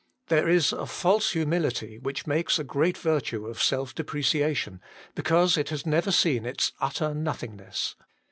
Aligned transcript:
There 0.29 0.49
is 0.49 0.73
a 0.73 0.87
false 0.87 1.33
humility, 1.33 1.99
which 1.99 2.25
makes 2.25 2.57
a 2.57 2.63
great 2.63 2.97
virtue 2.97 3.45
of 3.45 3.61
self 3.61 3.93
depreciation, 3.93 4.81
because 5.13 5.57
it 5.59 5.69
has 5.69 5.85
never 5.85 6.11
seen 6.11 6.43
its 6.43 6.71
utter 6.81 7.13
nothingness. 7.13 7.95